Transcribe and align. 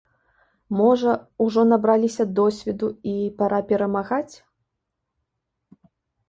Можа, 0.77 1.11
ужо 1.45 1.65
набраліся 1.71 2.25
досведу 2.39 2.89
і 3.13 3.13
пара 3.43 3.59
перамагаць? 3.69 4.41